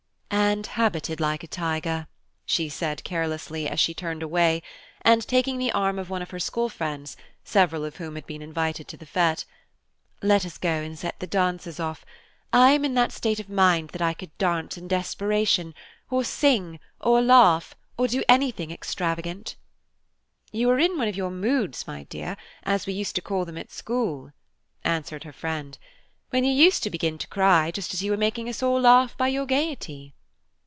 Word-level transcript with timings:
"And 0.33 0.65
habited 0.65 1.19
like 1.21 1.43
a 1.43 1.47
tiger," 1.47 2.07
she 2.45 2.67
said 2.67 3.05
carelessly, 3.05 3.69
as 3.69 3.79
she 3.79 3.93
turned 3.93 4.21
away; 4.21 4.61
and 5.01 5.25
taking 5.25 5.57
the 5.57 5.71
arm 5.71 5.97
of 5.97 6.09
one 6.09 6.21
of 6.21 6.31
her 6.31 6.39
school 6.39 6.67
friends, 6.67 7.15
several 7.43 7.85
of 7.85 7.97
whom 7.97 8.15
had 8.15 8.25
been 8.27 8.41
invited 8.41 8.87
to 8.89 8.97
the 8.97 9.05
fête, 9.05 9.45
"Let 10.21 10.45
us 10.45 10.57
go 10.57 10.69
and 10.69 10.99
set 10.99 11.19
the 11.19 11.27
dancers 11.27 11.79
off. 11.79 12.05
I 12.51 12.71
am 12.71 12.83
in 12.83 12.95
that 12.95 13.13
state 13.13 13.39
of 13.39 13.49
mind 13.49 13.89
that 13.91 14.01
I 14.01 14.13
could 14.13 14.37
dance 14.37 14.77
in 14.77 14.89
desperation, 14.89 15.73
or 16.09 16.23
sing, 16.25 16.81
or 16.99 17.21
laugh, 17.21 17.73
or 17.97 18.09
do 18.09 18.21
anything 18.27 18.71
extravagant." 18.71 19.55
"You 20.51 20.69
are 20.71 20.79
in 20.79 20.97
one 20.97 21.07
of 21.07 21.15
your 21.15 21.31
moods, 21.31 21.87
my 21.87 22.03
dear, 22.03 22.35
as 22.63 22.85
we 22.85 22.91
used 22.91 23.15
to 23.15 23.21
call 23.21 23.45
them 23.45 23.57
at 23.57 23.71
school," 23.71 24.31
answered 24.83 25.23
her 25.23 25.33
friend, 25.33 25.77
"when 26.29 26.43
you 26.43 26.51
used 26.51 26.83
to 26.83 26.89
begin 26.89 27.17
to 27.19 27.27
cry 27.27 27.71
just 27.71 27.93
as 27.93 28.03
you 28.03 28.11
were 28.11 28.17
making 28.17 28.49
us 28.49 28.61
all 28.61 28.79
laugh 28.81 29.15
by 29.15 29.29
your 29.29 29.45
gaiety." 29.45 30.13